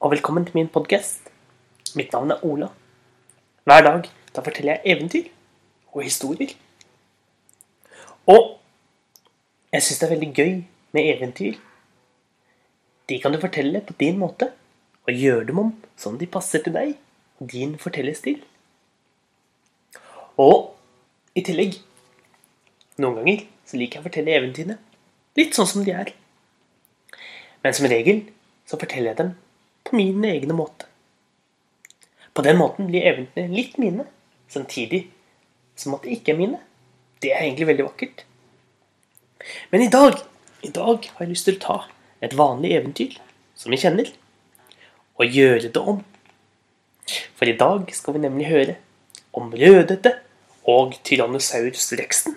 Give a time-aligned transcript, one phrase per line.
[0.00, 1.24] og velkommen til min podkast.
[1.98, 2.68] Mitt navn er Ola.
[3.66, 5.24] Hver dag da forteller jeg eventyr
[5.90, 6.52] og historier.
[8.30, 8.60] Og
[9.72, 10.52] jeg syns det er veldig gøy
[10.94, 11.58] med eventyr.
[13.08, 14.52] De kan du fortelle på din måte,
[15.08, 16.94] og gjøre dem om sånn de passer til deg
[17.40, 18.38] og din fortellerstil.
[20.38, 20.76] Og
[21.34, 21.80] i tillegg
[22.98, 24.78] Noen ganger så liker jeg å fortelle eventyrene
[25.38, 26.14] litt sånn som de er.
[27.62, 28.24] Men som regel
[28.66, 29.36] så forteller jeg dem
[29.88, 30.86] på min egne måte.
[32.34, 34.04] På den måten blir eventyrene litt mine,
[34.48, 35.08] samtidig
[35.78, 36.60] som at de ikke er mine.
[37.22, 38.24] Det er egentlig veldig vakkert.
[39.72, 40.20] Men i dag,
[40.62, 41.78] i dag har jeg lyst til å ta
[42.22, 43.18] et vanlig eventyr
[43.58, 44.10] som vi kjenner,
[45.18, 46.02] og gjøre det om.
[47.38, 48.76] For i dag skal vi nemlig høre
[49.34, 50.14] om Rødhette
[50.68, 52.36] og Tyrannosaurus rexen.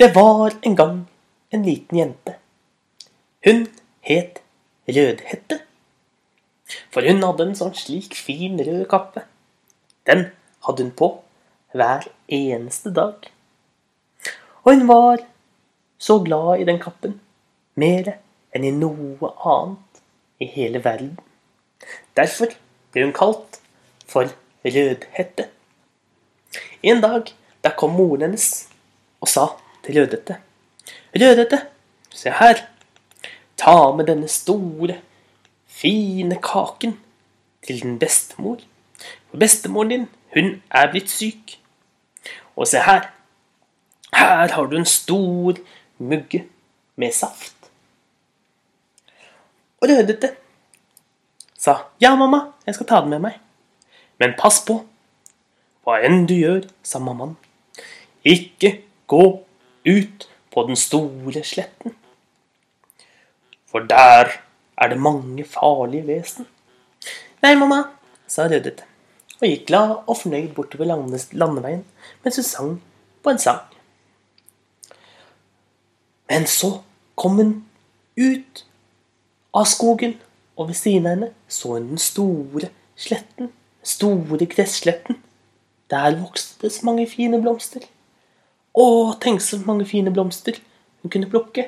[0.00, 1.02] Det var en gang
[1.52, 2.36] en liten jente.
[3.44, 3.66] Hun
[4.00, 4.40] het
[4.88, 5.60] Rødhette.
[6.90, 9.24] For hun hadde en sånn slik fin rød kappe.
[10.06, 10.28] Den
[10.66, 11.08] hadde hun på
[11.74, 13.26] hver eneste dag.
[14.62, 15.24] Og hun var
[15.98, 17.18] så glad i den kappen,
[17.74, 18.14] mer
[18.54, 20.02] enn i noe annet
[20.42, 21.16] i hele verden.
[22.14, 22.54] Derfor
[22.94, 23.58] ble hun kalt
[24.06, 24.30] for
[24.62, 25.48] Rødhette.
[26.82, 28.68] En dag der kom moren hennes
[29.18, 29.48] og sa
[29.82, 30.38] til Rødhette.
[31.14, 31.66] Rødhette,
[32.14, 32.68] se her.
[33.56, 34.98] Ta med denne store,
[35.66, 36.96] fine kaken
[37.66, 38.58] til din bestemor.
[39.30, 41.58] For bestemoren din, hun er blitt syk.
[42.56, 43.08] Og se her.
[44.12, 45.56] Her har du en stor
[45.98, 46.44] mugge
[46.96, 47.56] med saft.
[49.80, 50.34] Og Rødhette
[51.58, 53.38] sa ja, mamma, jeg skal ta den med meg.
[54.18, 54.82] Men pass på.
[55.82, 57.34] Hva enn du gjør, sa mammaen.
[58.22, 58.76] Ikke
[59.10, 59.24] gå
[59.86, 61.96] ut på den store sletten.
[63.72, 64.28] For der
[64.76, 66.46] er det mange farlige vesen.
[67.42, 67.82] Nei, mamma,
[68.28, 68.84] sa Rødhette,
[69.40, 70.92] og gikk glad og fornøyd bortover
[71.32, 71.84] landeveien
[72.22, 72.74] mens hun sang
[73.24, 73.64] på en sang.
[76.30, 76.78] Men så
[77.16, 77.56] kom hun
[78.20, 78.62] ut
[79.54, 80.14] av skogen,
[80.56, 83.50] og ved siden av henne så hun den store sletten,
[83.82, 85.18] store gressletten.
[85.90, 87.84] Der vokste det så mange fine blomster.
[88.72, 88.86] Å,
[89.20, 90.60] tenk så mange fine blomster
[91.02, 91.66] hun kunne plukke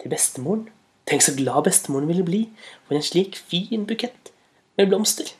[0.00, 0.68] til bestemoren.
[1.08, 2.42] Tenk så glad bestemoren ville bli
[2.86, 4.32] for en slik fin bukett
[4.76, 5.30] med blomster.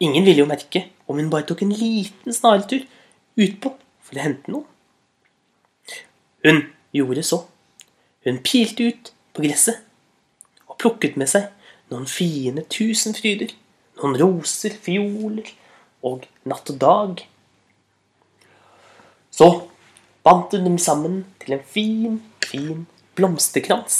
[0.00, 2.84] Ingen ville jo merke om hun bare tok en liten snartur
[3.38, 3.72] utpå
[4.06, 4.66] for å hente noe.
[6.46, 6.62] Hun
[6.94, 7.40] gjorde så.
[8.24, 9.82] Hun pilte ut på gresset
[10.68, 11.50] og plukket med seg
[11.90, 13.50] noen fine tusenfryder,
[13.98, 15.50] noen roser, fioler
[16.06, 17.26] og natt og dag
[19.38, 19.68] så
[20.26, 22.86] bandt hun dem sammen til en fin, fin
[23.18, 23.98] blomsterkrans.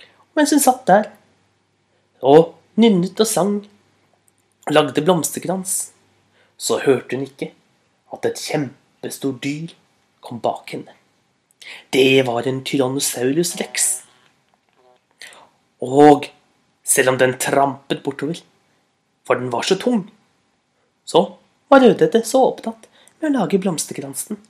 [0.00, 1.10] Og mens hun satt der
[2.22, 3.54] og nynnet og sang
[4.70, 5.90] lagde blomsterkrans,
[6.60, 7.50] så hørte hun ikke
[8.14, 9.74] at et kjempestort dyr
[10.24, 10.94] kom bak henne.
[11.92, 13.90] Det var en tyrannosaurus rex.
[15.80, 16.28] Og
[16.84, 18.40] selv om den trampet bortover,
[19.24, 20.04] for den var så tung,
[21.04, 21.24] så
[21.70, 22.88] var Rødhette så opptatt
[23.20, 24.40] med å lage blomsterkransen.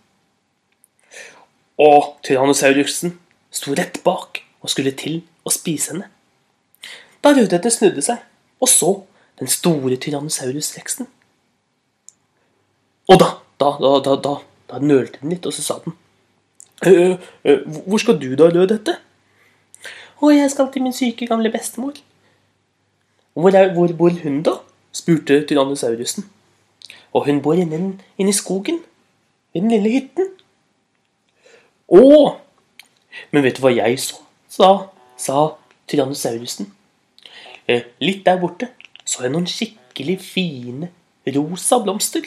[1.81, 3.15] Og tyrannosaurusen
[3.51, 6.09] sto rett bak og skulle til å spise henne.
[7.21, 8.21] Da Rødhette snudde seg
[8.61, 8.91] og så
[9.41, 11.09] den store Tyrannosaurus-reksten.
[13.11, 14.35] Og da, da, da, da, da,
[14.71, 15.97] da nølte den litt, og så sa den
[16.87, 17.57] «Øh, ø,
[17.87, 18.97] Hvor skal du da, Rødhette?
[20.21, 21.97] Å, jeg skal til min syke, gamle bestemor.
[23.33, 24.59] Hvor, er, hvor bor hun, da?
[24.93, 26.27] spurte tyrannosaurusen.
[27.13, 28.81] Og hun bor inne, inne i skogen.
[29.55, 30.29] I den lille hytten.
[31.91, 32.01] Å!
[33.31, 34.21] Men vet du hva jeg så?
[34.51, 35.37] sa, sa
[35.91, 36.71] tyrannosaurusen.
[37.71, 38.71] Eh, litt der borte
[39.07, 40.91] så jeg noen skikkelig fine
[41.35, 42.27] rosa blomster.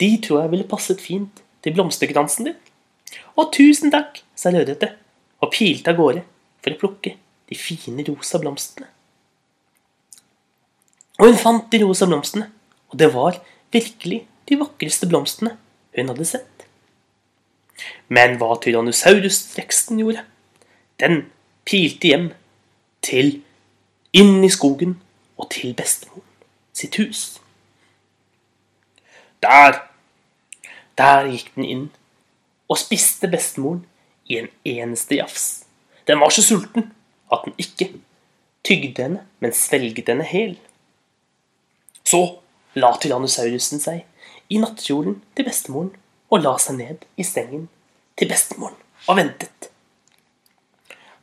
[0.00, 2.58] De tror jeg ville passet fint til blomsterkransen din.
[3.36, 4.94] Å, tusen takk, sa Rødhette
[5.44, 6.24] og pilte av gårde
[6.64, 7.14] for å plukke
[7.50, 8.88] de fine rosa blomstene.
[11.20, 12.48] Og hun fant de rosa blomstene,
[12.90, 13.38] og det var
[13.74, 15.54] virkelig de vakreste blomstene
[15.94, 16.53] hun hadde sett.
[18.08, 20.24] Men hva Tyrannosaurus-veksten gjorde,
[21.00, 21.24] den
[21.66, 22.28] pilte hjem
[23.04, 23.40] til
[24.14, 24.98] inn i skogen
[25.40, 26.28] og til bestemoren
[26.74, 27.40] sitt hus.
[29.42, 29.76] Der,
[30.98, 31.84] der gikk den inn
[32.70, 33.84] og spiste bestemoren
[34.30, 35.64] i en eneste jafs.
[36.08, 36.92] Den var så sulten
[37.32, 37.90] at den ikke
[38.64, 40.56] tygde henne, men svelget henne hel.
[42.04, 42.22] Så
[42.74, 44.04] la tyrannosaurusen seg
[44.52, 45.92] i nattkjolen til bestemoren
[46.34, 47.68] og la seg ned i sengen
[48.18, 48.76] til bestemoren
[49.06, 49.70] og ventet.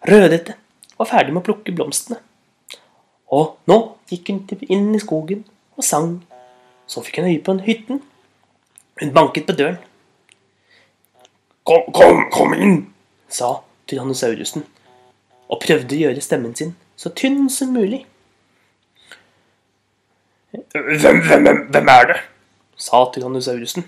[0.07, 0.55] Rødhette
[0.97, 2.21] var ferdig med å plukke blomstene.
[3.31, 3.77] Og nå
[4.09, 5.43] gikk hun inn i skogen
[5.77, 6.15] og sang.
[6.87, 8.01] Så fikk hun øye på en hytten.
[9.01, 9.79] Hun banket på døren.
[11.67, 12.79] Kom, kom, kom inn,
[13.29, 14.63] sa tyrannosaurusen,
[15.45, 18.01] og prøvde å gjøre stemmen sin så tynn som mulig.
[20.51, 22.17] Hvem, hvem, hvem, er det?
[22.81, 23.85] sa tyrannosaurusen.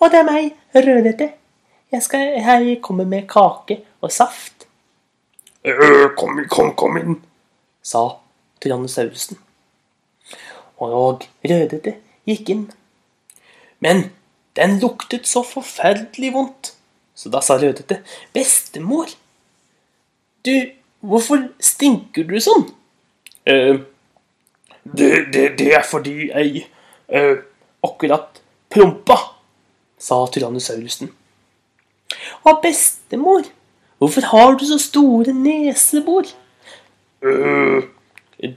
[0.00, 1.32] Og det er meg, Rødhette.
[1.92, 4.66] Jeg, skal, jeg kommer med kake og saft.
[5.64, 7.18] Øh, kom, kom, kom inn,
[7.82, 8.06] sa
[8.62, 9.38] tyrannosaurusen.
[10.80, 11.98] Og Rødhette
[12.28, 12.66] gikk inn.
[13.84, 14.06] Men
[14.56, 16.74] den luktet så forferdelig vondt.
[17.14, 18.00] Så da sa Rødhette,
[18.32, 19.10] bestemor,
[20.46, 20.54] du,
[21.04, 22.64] hvorfor stinker du sånn?
[23.44, 23.82] Eh,
[24.84, 26.64] det, det, det er fordi jeg
[27.12, 27.42] eh,
[27.84, 28.40] akkurat
[28.72, 29.18] prompa,
[30.00, 31.12] sa tyrannosaurusen.
[32.48, 33.44] Og bestemor,
[33.98, 36.24] hvorfor har du så store nesebor?
[37.22, 37.82] Øh,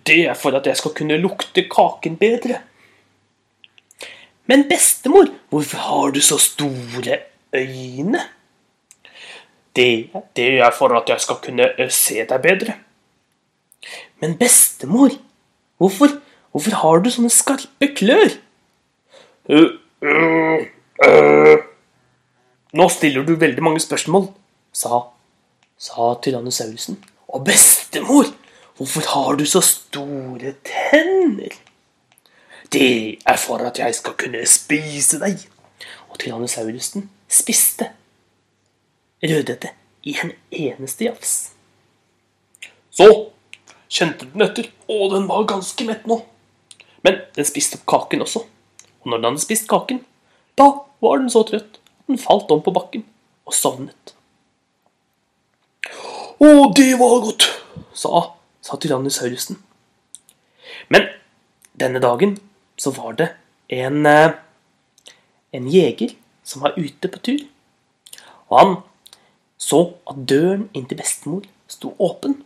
[0.08, 2.62] det er for at jeg skal kunne lukte kaken bedre.
[4.46, 7.18] Men bestemor, hvorfor har du så store
[7.54, 8.20] øyne?
[9.76, 12.74] Det, det er for at jeg skal kunne eh, se deg bedre.
[14.22, 15.10] Men bestemor,
[15.78, 16.08] hvorfor,
[16.52, 18.36] hvorfor har du sånne skarpe klør?
[19.50, 20.68] Øh, øh,
[21.02, 21.58] øh.
[22.74, 24.32] Nå stiller du veldig mange spørsmål,
[24.74, 25.04] sa,
[25.78, 26.98] sa tyrannosaurusen.
[27.28, 28.32] Og bestemor,
[28.78, 31.54] hvorfor har du så store tenner?
[32.74, 35.38] Det er for at jeg skal kunne spise deg.
[36.10, 37.92] Og tyrannosaurusen spiste
[39.24, 39.70] Rødhette
[40.04, 41.52] i en eneste jafs.
[42.92, 43.06] Så
[43.88, 46.18] kjente den etter, og den var ganske mett nå.
[47.06, 48.44] Men den spiste opp kaken også.
[49.04, 50.02] Og når den hadde spist kaken,
[50.60, 50.70] da
[51.04, 53.06] var den så trøtt at den falt om på bakken
[53.48, 54.14] og sovnet.
[56.44, 57.48] Å, det var godt,
[57.96, 58.26] sa,
[58.64, 59.60] sa tyrannosaurusen.
[60.92, 61.08] Men
[61.80, 62.38] denne dagen
[62.80, 63.30] så var det
[63.74, 64.36] en, eh,
[65.54, 67.46] en jeger som var ute på tur.
[68.50, 68.76] Og han
[69.58, 72.42] så at døren inn til bestemor sto åpen.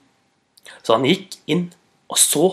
[0.83, 1.71] Så han gikk inn
[2.07, 2.45] og så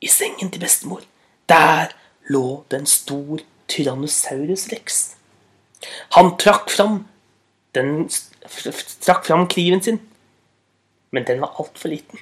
[0.00, 1.02] i sengen til bestemor.
[1.50, 1.92] Der
[2.30, 5.00] lå det en stor tyrannosaurus rex.
[6.16, 7.04] Han trakk fram
[7.76, 8.08] den
[9.04, 10.00] trakk fram kniven sin,
[11.10, 12.18] men den var altfor liten.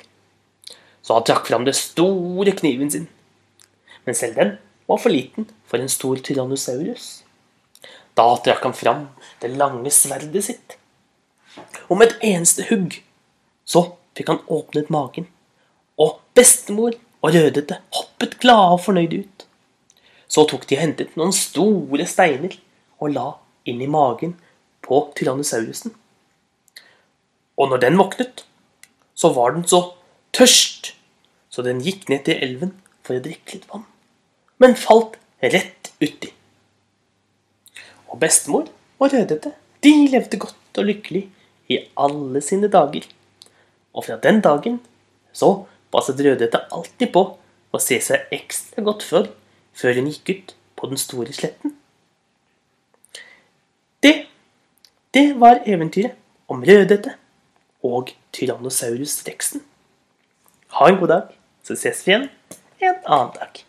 [1.03, 3.09] Så han trakk fram den store kniven sin,
[4.05, 4.57] men selv den
[4.89, 7.09] var for liten for en stor tyrannosaurus.
[8.19, 9.09] Da trakk han fram
[9.43, 10.77] det lange sverdet sitt.
[11.89, 13.01] Og med et eneste hugg
[13.69, 13.85] så
[14.19, 15.29] fikk han åpnet magen,
[15.99, 19.38] og bestemor og Rødhette hoppet glade og fornøyde ut.
[20.29, 22.55] Så tok de og hentet noen store steiner
[23.01, 23.29] og la
[23.69, 24.37] inn i magen
[24.85, 25.95] på tyrannosaurusen.
[27.59, 28.45] Og når den våknet,
[29.19, 29.81] så var den så
[30.37, 30.93] tørst,
[31.51, 33.87] så den gikk ned til elven for å drikke litt vann,
[34.63, 36.31] men falt rett uti.
[38.09, 39.53] Og bestemor og Rødhette,
[39.83, 41.25] de levde godt og lykkelig
[41.73, 43.05] i alle sine dager.
[43.95, 44.79] Og fra den dagen
[45.37, 45.51] så
[45.93, 47.25] passet Rødhette alltid på
[47.73, 49.29] å se seg ekstra godt for
[49.79, 51.77] før hun gikk ut på den store sletten.
[54.03, 54.27] Det,
[55.15, 57.15] det var eventyret om Rødhette
[57.85, 59.63] og Tyrannosaurus rexen.
[60.79, 61.33] Ha en god dag,
[61.65, 62.29] så ses vi igjen
[62.83, 63.68] en annen dag.